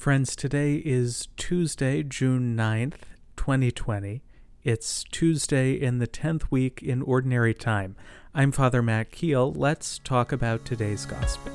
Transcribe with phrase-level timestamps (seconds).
[0.00, 3.02] Friends, today is Tuesday, June 9th,
[3.36, 4.22] 2020.
[4.64, 7.96] It's Tuesday in the 10th week in Ordinary Time.
[8.34, 9.52] I'm Father Matt Keel.
[9.52, 11.52] Let's talk about today's Gospel.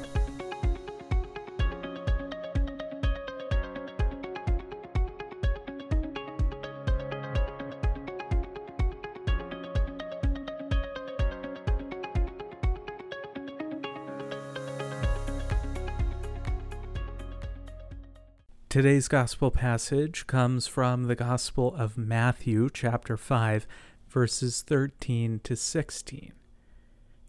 [18.76, 23.66] Today's gospel passage comes from the Gospel of Matthew, chapter 5,
[24.10, 26.34] verses 13 to 16.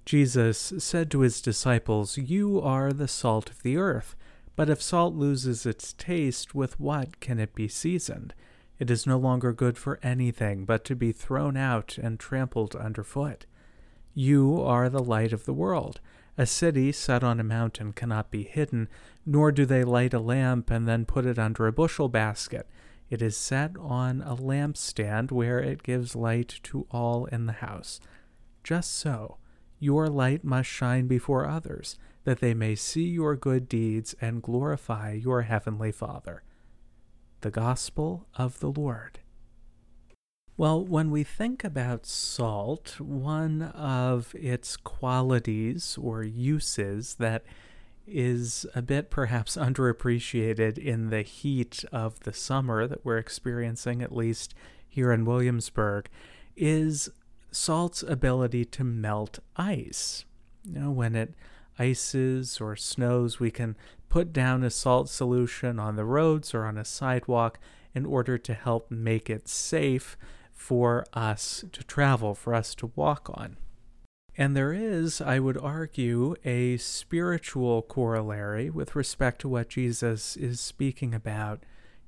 [0.04, 4.16] Jesus said to his disciples, You are the salt of the earth,
[4.56, 8.34] but if salt loses its taste, with what can it be seasoned?
[8.80, 13.46] It is no longer good for anything but to be thrown out and trampled underfoot.
[14.14, 16.00] You are the light of the world.
[16.38, 18.88] A city set on a mountain cannot be hidden,
[19.24, 22.68] nor do they light a lamp and then put it under a bushel basket.
[23.08, 28.00] It is set on a lampstand where it gives light to all in the house.
[28.64, 29.38] Just so,
[29.78, 35.12] your light must shine before others, that they may see your good deeds and glorify
[35.12, 36.42] your heavenly Father.
[37.42, 39.20] The Gospel of the Lord.
[40.58, 47.44] Well, when we think about salt, one of its qualities or uses that
[48.06, 54.16] is a bit perhaps underappreciated in the heat of the summer that we're experiencing, at
[54.16, 54.54] least
[54.88, 56.08] here in Williamsburg,
[56.56, 57.10] is
[57.50, 60.24] salt's ability to melt ice.
[60.64, 61.34] You know, when it
[61.78, 63.76] ices or snows, we can
[64.08, 67.58] put down a salt solution on the roads or on a sidewalk
[67.94, 70.16] in order to help make it safe
[70.56, 73.58] for us to travel, for us to walk on.
[74.36, 80.60] And there is, I would argue, a spiritual corollary with respect to what Jesus is
[80.60, 81.62] speaking about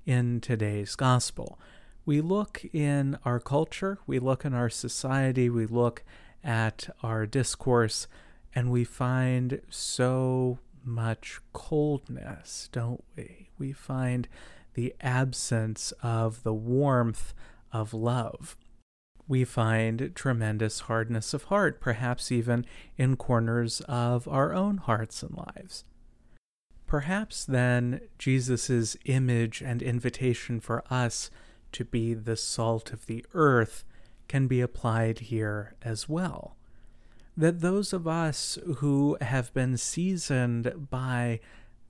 [0.04, 1.58] in today's gospel.
[2.04, 6.02] We look in our culture, we look in our society, we look
[6.42, 8.08] at our discourse,
[8.54, 13.50] and we find so much coldness, don't we?
[13.58, 14.26] We find
[14.74, 17.34] the absence of the warmth
[17.72, 18.56] of love.
[19.26, 22.64] We find tremendous hardness of heart, perhaps even
[22.96, 25.84] in corners of our own hearts and lives.
[26.86, 31.30] Perhaps then Jesus' image and invitation for us
[31.72, 33.84] to be the salt of the earth
[34.28, 36.56] can be applied here as well.
[37.36, 41.40] That those of us who have been seasoned by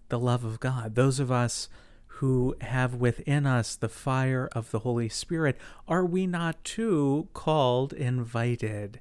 [0.09, 1.69] the love of God, those of us
[2.19, 5.57] who have within us the fire of the Holy Spirit,
[5.87, 8.99] are we not too called, invited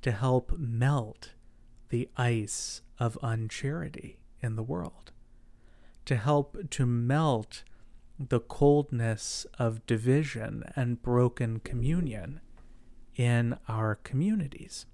[0.00, 1.32] to help melt
[1.90, 5.12] the ice of uncharity in the world?
[6.06, 7.64] To help to melt
[8.18, 12.40] the coldness of division and broken communion
[13.14, 14.86] in our communities.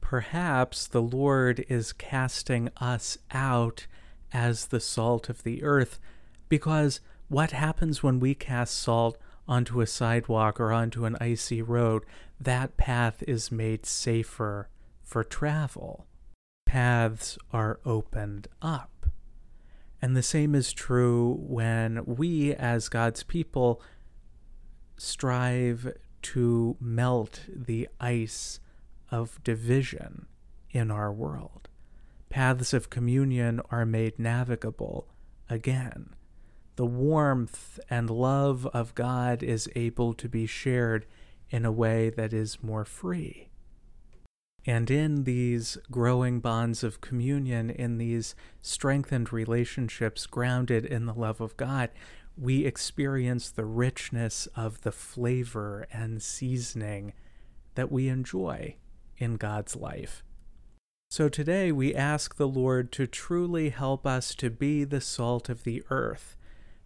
[0.00, 3.86] Perhaps the Lord is casting us out
[4.32, 6.00] as the salt of the earth
[6.50, 9.16] because what happens when we cast salt
[9.48, 12.04] onto a sidewalk or onto an icy road?
[12.38, 14.68] That path is made safer
[15.02, 16.06] for travel.
[16.66, 19.06] Paths are opened up.
[20.02, 23.80] And the same is true when we, as God's people,
[24.98, 28.60] strive to melt the ice
[29.10, 30.26] of division
[30.70, 31.68] in our world.
[32.28, 35.06] Paths of communion are made navigable
[35.48, 36.14] again
[36.76, 41.06] the warmth and love of God is able to be shared
[41.50, 43.50] in a way that is more free.
[44.66, 51.40] And in these growing bonds of communion, in these strengthened relationships grounded in the love
[51.40, 51.90] of God,
[52.36, 57.12] we experience the richness of the flavor and seasoning
[57.74, 58.76] that we enjoy
[59.18, 60.22] in God's life.
[61.10, 65.64] So today we ask the Lord to truly help us to be the salt of
[65.64, 66.36] the earth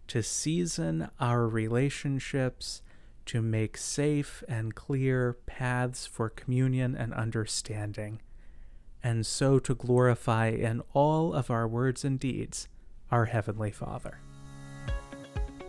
[0.08, 2.82] to season our relationships,
[3.26, 8.20] to make safe and clear paths for communion and understanding,
[9.02, 12.68] and so to glorify in all of our words and deeds
[13.10, 14.18] our Heavenly Father.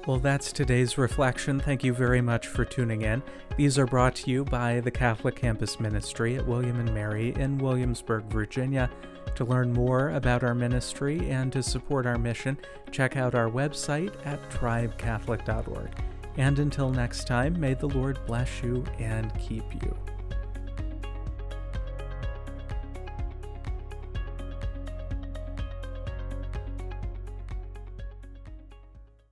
[0.08, 1.60] Well, that's today's reflection.
[1.60, 3.24] Thank you very much for tuning in.
[3.58, 7.58] These are brought to you by the Catholic Campus Ministry at William and Mary in
[7.58, 8.90] Williamsburg, Virginia.
[9.36, 12.58] To learn more about our ministry and to support our mission,
[12.92, 15.90] check out our website at tribecatholic.org.
[16.38, 20.15] And until next time, may the Lord bless you and keep you.